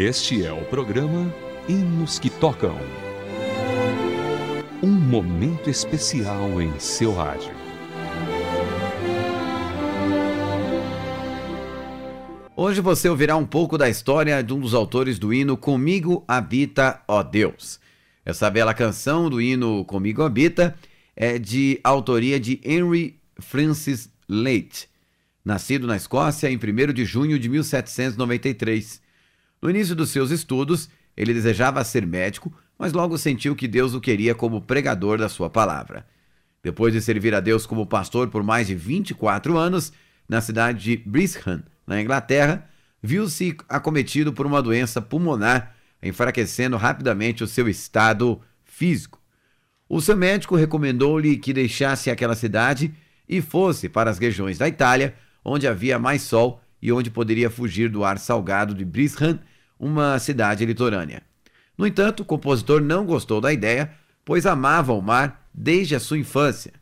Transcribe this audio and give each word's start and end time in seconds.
Este 0.00 0.44
é 0.44 0.52
o 0.52 0.64
programa 0.66 1.34
Hinos 1.68 2.20
que 2.20 2.30
Tocam. 2.30 2.78
Um 4.80 4.92
momento 4.92 5.68
especial 5.68 6.62
em 6.62 6.78
seu 6.78 7.12
rádio. 7.12 7.50
Hoje 12.54 12.80
você 12.80 13.08
ouvirá 13.08 13.34
um 13.34 13.44
pouco 13.44 13.76
da 13.76 13.88
história 13.88 14.40
de 14.40 14.54
um 14.54 14.60
dos 14.60 14.72
autores 14.72 15.18
do 15.18 15.34
hino 15.34 15.56
Comigo 15.56 16.24
Habita, 16.28 17.02
ó 17.08 17.24
Deus. 17.24 17.80
Essa 18.24 18.48
bela 18.48 18.72
canção 18.72 19.28
do 19.28 19.40
hino 19.40 19.84
Comigo 19.84 20.22
Habita 20.22 20.78
é 21.16 21.40
de 21.40 21.80
autoria 21.82 22.38
de 22.38 22.60
Henry 22.62 23.18
Francis 23.40 24.08
Leite, 24.28 24.88
nascido 25.44 25.88
na 25.88 25.96
Escócia 25.96 26.48
em 26.48 26.56
1 26.56 26.92
de 26.92 27.04
junho 27.04 27.36
de 27.36 27.48
1793. 27.48 29.07
No 29.60 29.68
início 29.68 29.94
dos 29.94 30.10
seus 30.10 30.30
estudos, 30.30 30.88
ele 31.16 31.34
desejava 31.34 31.82
ser 31.84 32.06
médico, 32.06 32.52
mas 32.78 32.92
logo 32.92 33.18
sentiu 33.18 33.56
que 33.56 33.66
Deus 33.66 33.92
o 33.92 34.00
queria 34.00 34.34
como 34.34 34.62
pregador 34.62 35.18
da 35.18 35.28
sua 35.28 35.50
palavra. 35.50 36.06
Depois 36.62 36.92
de 36.92 37.00
servir 37.00 37.34
a 37.34 37.40
Deus 37.40 37.66
como 37.66 37.86
pastor 37.86 38.28
por 38.28 38.42
mais 38.42 38.66
de 38.66 38.74
24 38.74 39.56
anos, 39.56 39.92
na 40.28 40.40
cidade 40.40 40.82
de 40.82 40.96
Brisbane, 40.96 41.64
na 41.86 42.00
Inglaterra, 42.00 42.68
viu-se 43.02 43.56
acometido 43.68 44.32
por 44.32 44.46
uma 44.46 44.62
doença 44.62 45.00
pulmonar, 45.00 45.74
enfraquecendo 46.02 46.76
rapidamente 46.76 47.42
o 47.42 47.46
seu 47.46 47.68
estado 47.68 48.40
físico. 48.64 49.20
O 49.88 50.00
seu 50.00 50.16
médico 50.16 50.54
recomendou-lhe 50.54 51.36
que 51.38 51.52
deixasse 51.52 52.10
aquela 52.10 52.36
cidade 52.36 52.94
e 53.28 53.40
fosse 53.40 53.88
para 53.88 54.10
as 54.10 54.18
regiões 54.18 54.58
da 54.58 54.68
Itália, 54.68 55.14
onde 55.44 55.66
havia 55.66 55.98
mais 55.98 56.22
sol 56.22 56.60
e 56.80 56.92
onde 56.92 57.10
poderia 57.10 57.50
fugir 57.50 57.88
do 57.88 58.04
ar 58.04 58.18
salgado 58.18 58.74
de 58.74 58.84
Brisbane, 58.84 59.40
uma 59.78 60.18
cidade 60.18 60.64
litorânea. 60.64 61.22
No 61.76 61.86
entanto, 61.86 62.20
o 62.20 62.24
compositor 62.24 62.80
não 62.80 63.06
gostou 63.06 63.40
da 63.40 63.52
ideia, 63.52 63.92
pois 64.24 64.46
amava 64.46 64.92
o 64.92 65.00
mar 65.00 65.48
desde 65.54 65.94
a 65.94 66.00
sua 66.00 66.18
infância. 66.18 66.72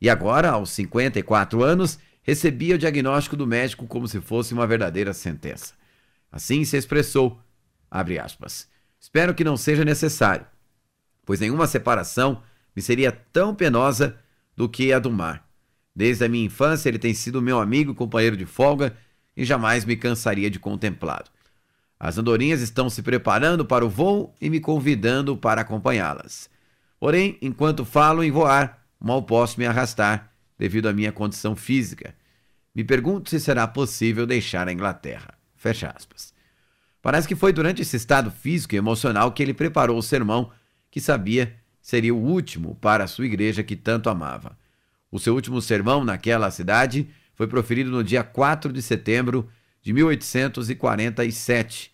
E 0.00 0.08
agora, 0.08 0.50
aos 0.50 0.70
54 0.70 1.62
anos, 1.62 1.98
recebia 2.22 2.76
o 2.76 2.78
diagnóstico 2.78 3.36
do 3.36 3.46
médico 3.46 3.86
como 3.86 4.08
se 4.08 4.20
fosse 4.20 4.54
uma 4.54 4.66
verdadeira 4.66 5.12
sentença. 5.12 5.74
Assim 6.30 6.64
se 6.64 6.76
expressou, 6.76 7.40
Espero 8.98 9.34
que 9.34 9.44
não 9.44 9.56
seja 9.56 9.84
necessário, 9.84 10.46
pois 11.24 11.40
nenhuma 11.40 11.66
separação 11.66 12.42
me 12.74 12.82
seria 12.82 13.12
tão 13.12 13.54
penosa 13.54 14.18
do 14.56 14.68
que 14.68 14.92
a 14.92 14.98
do 14.98 15.10
mar. 15.10 15.46
Desde 15.94 16.24
a 16.24 16.28
minha 16.28 16.46
infância 16.46 16.88
ele 16.88 16.98
tem 16.98 17.14
sido 17.14 17.42
meu 17.42 17.60
amigo 17.60 17.92
e 17.92 17.94
companheiro 17.94 18.36
de 18.36 18.46
folga 18.46 18.96
e 19.36 19.44
jamais 19.44 19.84
me 19.84 19.96
cansaria 19.96 20.50
de 20.50 20.58
contemplá-lo. 20.58 21.26
As 21.98 22.18
andorinhas 22.18 22.60
estão 22.60 22.90
se 22.90 23.02
preparando 23.02 23.64
para 23.64 23.84
o 23.84 23.88
voo 23.88 24.34
e 24.40 24.50
me 24.50 24.60
convidando 24.60 25.36
para 25.36 25.62
acompanhá-las. 25.62 26.50
Porém, 26.98 27.38
enquanto 27.40 27.84
falo 27.84 28.22
em 28.22 28.30
voar, 28.30 28.86
mal 29.00 29.22
posso 29.22 29.58
me 29.58 29.66
arrastar 29.66 30.30
devido 30.58 30.88
à 30.88 30.92
minha 30.92 31.12
condição 31.12 31.56
física. 31.56 32.14
Me 32.74 32.84
pergunto 32.84 33.30
se 33.30 33.38
será 33.38 33.66
possível 33.66 34.26
deixar 34.26 34.68
a 34.68 34.72
Inglaterra. 34.72 35.34
Fecha 35.56 35.92
aspas. 35.94 36.34
Parece 37.00 37.28
que 37.28 37.36
foi 37.36 37.52
durante 37.52 37.82
esse 37.82 37.96
estado 37.96 38.30
físico 38.30 38.74
e 38.74 38.78
emocional 38.78 39.32
que 39.32 39.42
ele 39.42 39.54
preparou 39.54 39.98
o 39.98 40.02
sermão 40.02 40.50
que 40.90 41.00
sabia 41.00 41.54
seria 41.80 42.14
o 42.14 42.18
último 42.18 42.76
para 42.76 43.04
a 43.04 43.06
sua 43.06 43.26
igreja 43.26 43.62
que 43.62 43.76
tanto 43.76 44.08
amava. 44.08 44.58
O 45.10 45.18
seu 45.18 45.34
último 45.34 45.60
sermão 45.60 46.02
naquela 46.02 46.50
cidade 46.50 47.08
foi 47.34 47.46
proferido 47.46 47.90
no 47.90 48.04
dia 48.04 48.22
4 48.22 48.72
de 48.72 48.80
setembro 48.80 49.48
de 49.82 49.92
1847. 49.92 51.92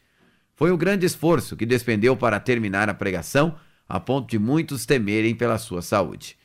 Foi 0.54 0.70
um 0.70 0.76
grande 0.76 1.06
esforço 1.06 1.56
que 1.56 1.66
despendeu 1.66 2.16
para 2.16 2.38
terminar 2.38 2.88
a 2.88 2.94
pregação, 2.94 3.56
a 3.88 3.98
ponto 3.98 4.28
de 4.28 4.38
muitos 4.38 4.86
temerem 4.86 5.34
pela 5.34 5.58
sua 5.58 5.82
saúde. 5.82 6.36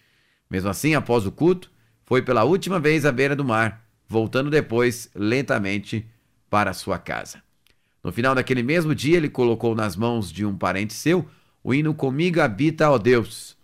Mesmo 0.50 0.70
assim, 0.70 0.96
após 0.96 1.26
o 1.26 1.32
culto, 1.32 1.72
foi 2.04 2.22
pela 2.22 2.44
última 2.44 2.80
vez 2.80 3.06
à 3.06 3.12
beira 3.12 3.36
do 3.36 3.44
mar, 3.44 3.86
voltando 4.08 4.50
depois 4.50 5.10
lentamente 5.14 6.08
para 6.50 6.74
sua 6.74 6.98
casa. 6.98 7.44
No 8.04 8.12
final 8.12 8.36
daquele 8.36 8.64
mesmo 8.64 8.94
dia, 8.94 9.18
ele 9.18 9.30
colocou 9.30 9.76
nas 9.76 9.96
mãos 9.96 10.32
de 10.32 10.46
um 10.46 10.56
parente 10.56 10.94
seu 10.94 11.28
o 11.64 11.74
hino 11.74 11.94
Comigo 11.94 12.40
Habita, 12.40 12.90
ó 12.90 13.00
Deus. 13.00 13.58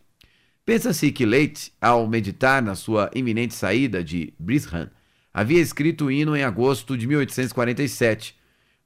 Pensa-se 0.65 1.11
que 1.11 1.25
Leite, 1.25 1.71
ao 1.79 2.07
meditar 2.07 2.61
na 2.61 2.73
sua 2.73 3.11
iminente 3.13 3.53
saída 3.53 4.03
de 4.03 4.33
Brisbane, 4.39 4.89
havia 5.33 5.61
escrito 5.61 6.05
o 6.05 6.11
hino 6.11 6.35
em 6.35 6.43
agosto 6.43 6.97
de 6.97 7.07
1847, 7.07 8.35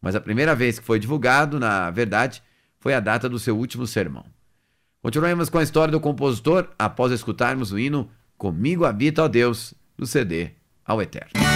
mas 0.02 0.16
a 0.16 0.22
primeira 0.22 0.56
vez 0.56 0.80
que 0.80 0.86
foi 0.86 1.00
divulgado, 1.00 1.60
na 1.60 1.90
verdade, 1.92 2.44
foi 2.80 2.94
a 2.94 3.00
data 3.00 3.28
do 3.28 3.40
seu 3.40 3.58
último 3.58 3.88
sermão. 3.88 4.26
Continuemos 5.02 5.50
com 5.50 5.58
a 5.58 5.64
história 5.64 5.92
do 5.92 6.00
compositor 6.00 6.68
após 6.78 7.12
escutarmos 7.12 7.72
o 7.72 7.80
hino 7.80 8.10
Comigo 8.38 8.86
Habita, 8.86 9.24
ó 9.24 9.28
Deus, 9.28 9.74
do 9.98 10.06
CD 10.06 10.52
ao 10.86 11.02
Eterno. 11.02 11.55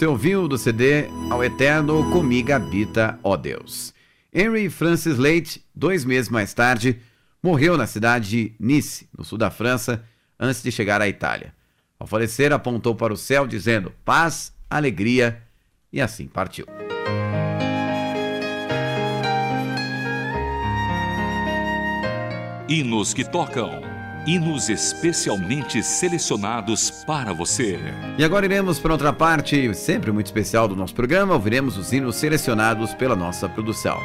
Você 0.00 0.06
ouviu 0.06 0.48
do 0.48 0.56
CD 0.56 1.10
Ao 1.28 1.44
Eterno 1.44 2.10
Comigo 2.10 2.54
Habita, 2.54 3.20
ó 3.22 3.36
Deus. 3.36 3.92
Henry 4.32 4.70
Francis 4.70 5.18
Leite, 5.18 5.62
dois 5.74 6.06
meses 6.06 6.30
mais 6.30 6.54
tarde, 6.54 6.98
morreu 7.42 7.76
na 7.76 7.86
cidade 7.86 8.30
de 8.30 8.54
Nice, 8.58 9.06
no 9.14 9.22
sul 9.22 9.36
da 9.36 9.50
França, 9.50 10.02
antes 10.38 10.62
de 10.62 10.72
chegar 10.72 11.02
à 11.02 11.06
Itália. 11.06 11.52
Ao 11.98 12.06
falecer, 12.06 12.50
apontou 12.50 12.94
para 12.94 13.12
o 13.12 13.16
céu, 13.16 13.46
dizendo 13.46 13.92
paz, 14.02 14.54
alegria, 14.70 15.42
e 15.92 16.00
assim 16.00 16.26
partiu. 16.26 16.64
Hinos 22.66 23.12
que 23.12 23.22
tocam. 23.22 23.89
Hinos 24.30 24.68
especialmente 24.68 25.82
selecionados 25.82 27.02
para 27.04 27.32
você. 27.32 27.80
E 28.16 28.22
agora 28.22 28.46
iremos 28.46 28.78
para 28.78 28.92
outra 28.92 29.12
parte, 29.12 29.74
sempre 29.74 30.12
muito 30.12 30.26
especial 30.26 30.68
do 30.68 30.76
nosso 30.76 30.94
programa, 30.94 31.34
ouviremos 31.34 31.76
os 31.76 31.92
hinos 31.92 32.14
selecionados 32.14 32.94
pela 32.94 33.16
nossa 33.16 33.48
produção. 33.48 33.98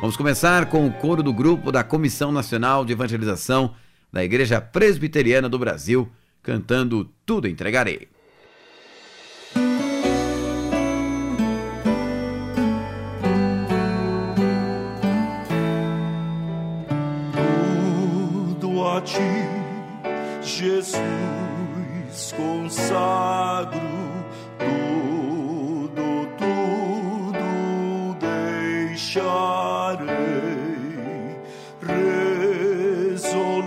Vamos 0.00 0.16
começar 0.16 0.70
com 0.70 0.86
o 0.86 0.92
coro 0.94 1.22
do 1.22 1.30
grupo 1.30 1.70
da 1.70 1.84
Comissão 1.84 2.32
Nacional 2.32 2.86
de 2.86 2.94
Evangelização 2.94 3.74
da 4.10 4.24
Igreja 4.24 4.62
Presbiteriana 4.62 5.46
do 5.46 5.58
Brasil, 5.58 6.10
cantando 6.42 7.12
Tudo 7.26 7.46
Entregarei. 7.46 8.08
Tudo 18.58 18.88
a 18.88 19.02
ti, 19.02 19.35
Jesus, 20.56 22.32
consagro. 22.34 23.78
Tudo, 24.58 26.26
tudo 26.38 28.16
deixarei. 28.18 30.06
Resoluto, 33.12 33.66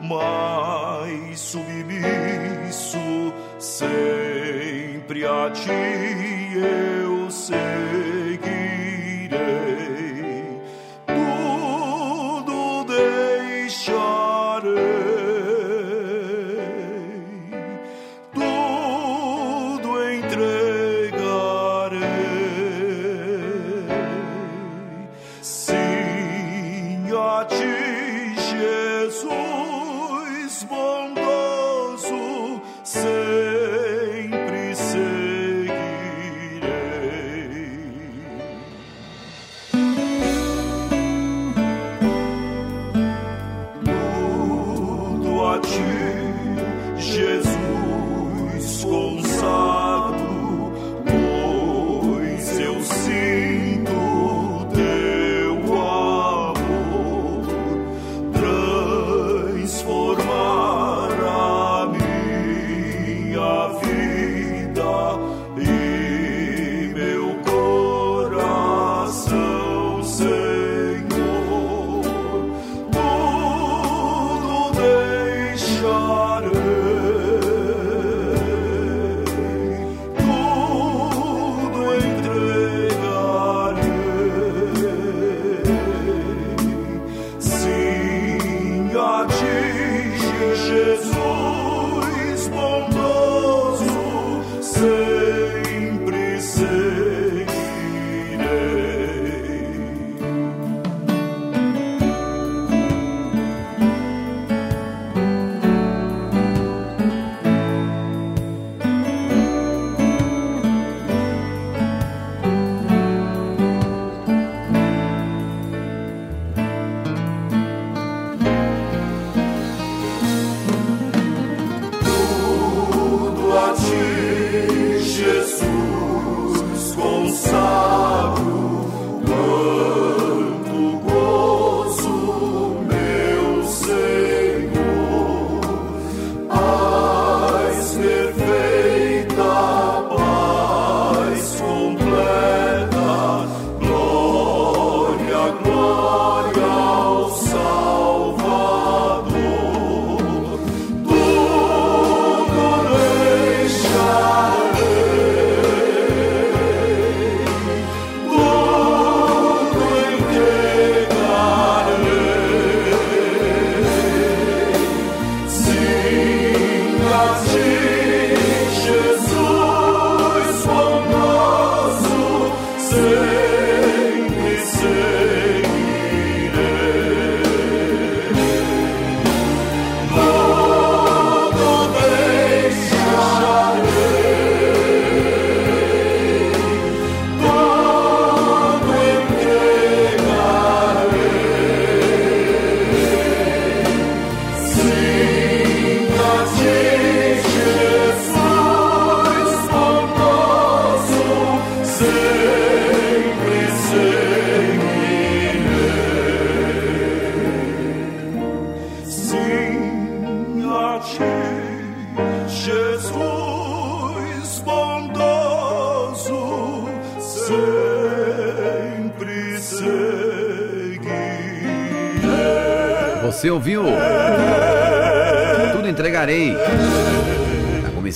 mais 0.00 1.38
submisso, 1.38 3.34
sempre 3.58 5.26
a 5.26 5.50
ti 5.50 5.70
eu 6.56 7.30
seguirei. 7.30 8.27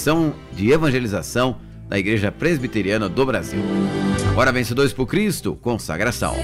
missão 0.03 0.35
de 0.53 0.73
evangelização 0.73 1.59
da 1.89 1.97
Igreja 1.97 2.33
Presbiteriana 2.33 3.09
do 3.09 3.25
Brasil. 3.25 3.63
Agora, 4.33 4.51
vencedores 4.51 4.93
por 4.93 5.07
Cristo, 5.07 5.55
consagração. 5.55 6.35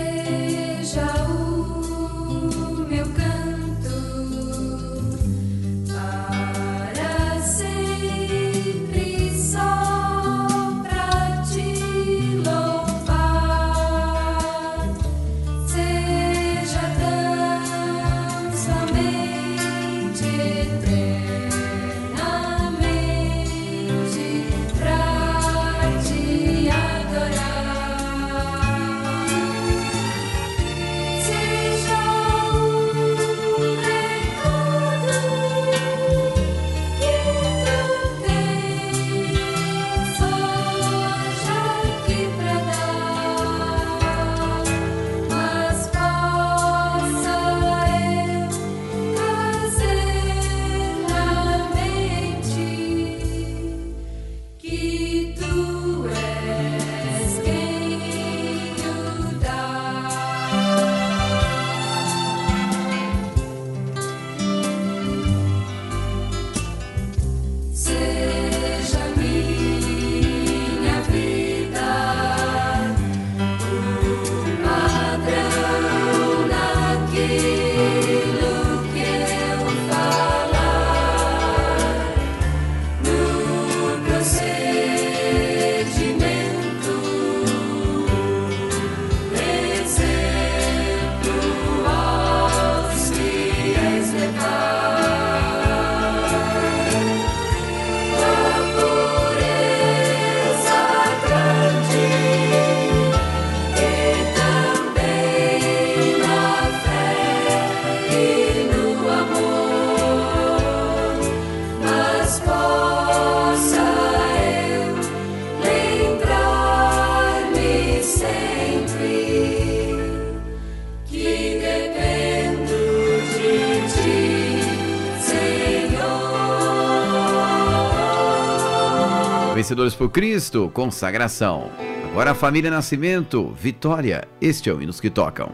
Todos 129.89 129.97
por 129.97 130.11
Cristo, 130.11 130.71
consagração. 130.75 131.71
Agora 132.11 132.33
a 132.33 132.35
família 132.35 132.71
Nascimento, 132.71 133.55
Vitória. 133.59 134.29
Este 134.39 134.69
é 134.69 134.73
o 134.75 134.83
Hinos 134.83 135.01
que 135.01 135.09
Tocam. 135.09 135.51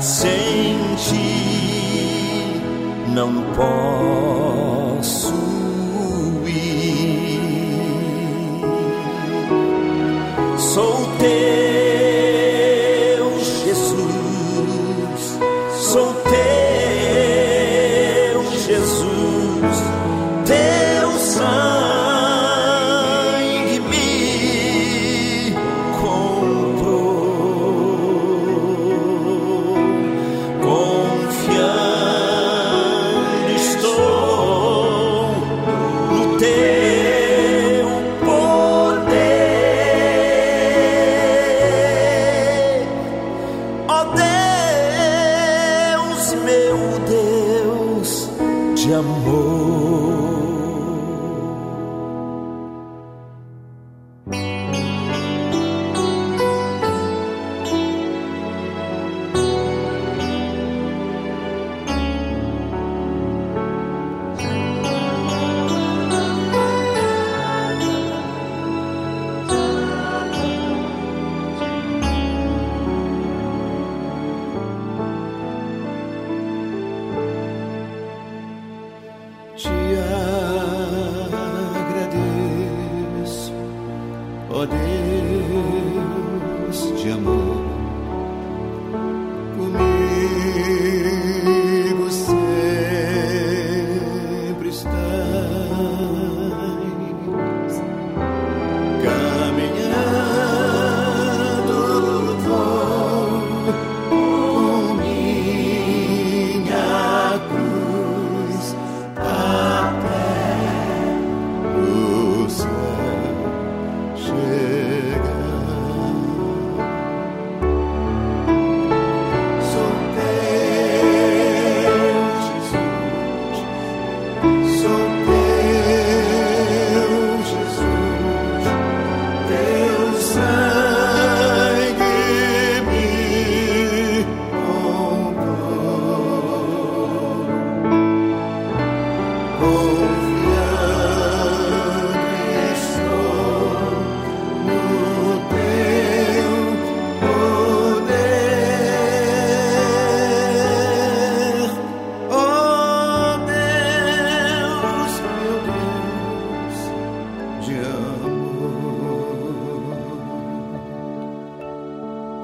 sem 0.02 0.76
ti. 0.98 2.62
Não 3.08 3.32
posso. 3.56 4.03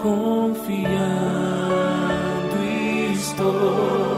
confiando 0.01 1.09
estou 3.13 4.17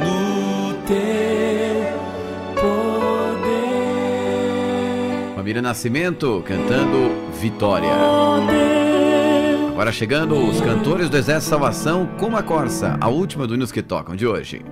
no 0.00 0.74
teu 0.86 1.86
poder. 2.54 3.76
Família 5.36 5.62
Nascimento 5.62 6.42
cantando 6.46 7.30
Vitória. 7.38 7.92
Agora 9.70 9.92
chegando 9.92 10.34
os 10.34 10.60
cantores 10.60 11.10
do 11.10 11.16
Exército 11.18 11.50
Salvação 11.50 12.06
com 12.18 12.34
a 12.34 12.42
Corsa, 12.42 12.96
a 12.98 13.08
última 13.08 13.46
do 13.46 13.54
Hinos 13.54 13.70
que 13.70 13.82
Tocam 13.82 14.16
de 14.16 14.26
hoje. 14.26 14.64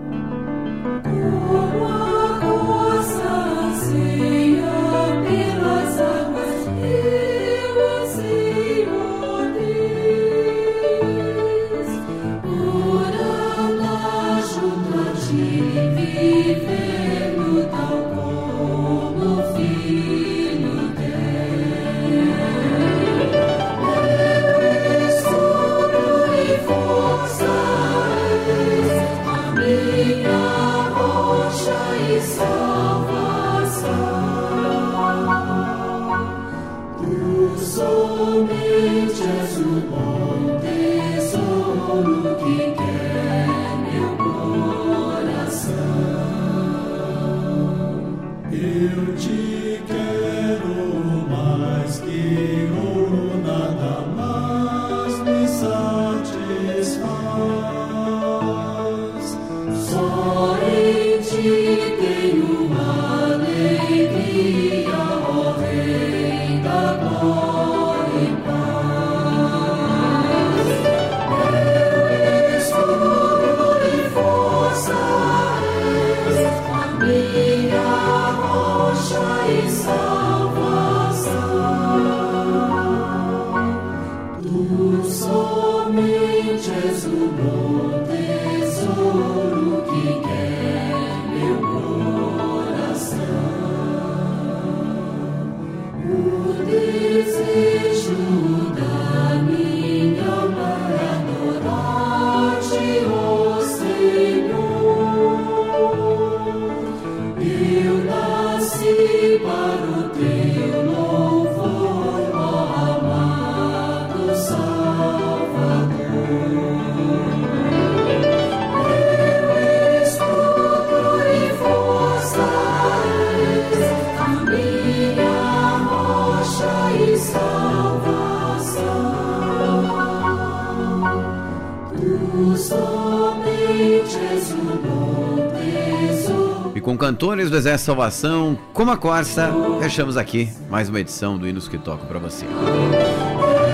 Com 136.94 136.98
cantores 136.98 137.50
do 137.50 137.56
Exército 137.56 137.86
Salvação, 137.86 138.56
como 138.72 138.92
a 138.92 138.96
Corsa, 138.96 139.52
fechamos 139.80 140.16
aqui 140.16 140.48
mais 140.70 140.88
uma 140.88 141.00
edição 141.00 141.36
do 141.36 141.48
Hinos 141.48 141.66
que 141.66 141.76
Toco 141.76 142.06
para 142.06 142.20
você. 142.20 142.46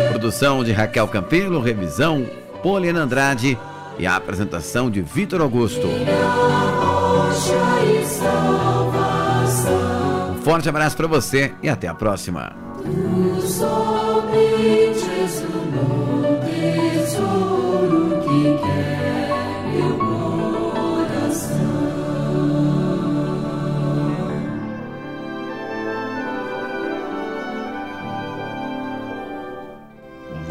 Produção 0.08 0.64
de 0.64 0.72
Raquel 0.72 1.06
Campelo, 1.06 1.60
revisão 1.60 2.26
Poliana 2.62 3.02
Andrade 3.02 3.58
e 3.98 4.06
a 4.06 4.16
apresentação 4.16 4.90
de 4.90 5.02
Vitor 5.02 5.42
Augusto. 5.42 5.86
Um 10.30 10.42
forte 10.42 10.68
abraço 10.70 10.96
para 10.96 11.06
você 11.06 11.52
e 11.62 11.68
até 11.68 11.88
a 11.88 11.94
próxima. 11.94 12.56